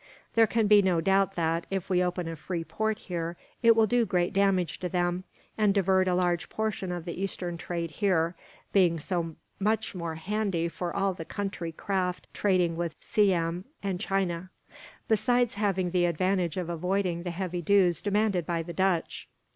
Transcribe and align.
There 0.33 0.47
can 0.47 0.65
be 0.65 0.81
no 0.81 0.99
doubt 0.99 1.35
that, 1.35 1.67
if 1.69 1.87
we 1.87 2.03
open 2.03 2.27
a 2.27 2.35
free 2.35 2.63
port 2.63 2.97
here, 2.97 3.37
it 3.61 3.75
will 3.75 3.85
do 3.85 4.03
great 4.03 4.33
damage 4.33 4.79
to 4.79 4.89
them, 4.89 5.25
and 5.59 5.75
divert 5.75 6.07
a 6.07 6.15
large 6.15 6.49
portion 6.49 6.91
of 6.91 7.05
the 7.05 7.23
eastern 7.23 7.55
trade 7.55 7.91
here; 7.91 8.33
being 8.73 8.97
so 8.99 9.35
much 9.59 9.93
more 9.93 10.15
handy 10.15 10.67
for 10.69 10.91
all 10.95 11.13
the 11.13 11.23
country 11.23 11.71
craft 11.71 12.25
trading 12.33 12.75
with 12.75 12.95
Siam 12.99 13.65
and 13.83 13.99
China, 13.99 14.49
besides 15.07 15.53
having 15.53 15.91
the 15.91 16.05
advantage 16.05 16.57
of 16.57 16.67
avoiding 16.67 17.21
the 17.21 17.29
heavy 17.29 17.61
dues 17.61 18.01
demanded 18.01 18.43
by 18.43 18.63
the 18.63 18.73
Dutch." 18.73 19.29